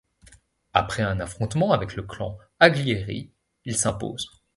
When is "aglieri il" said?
2.59-3.75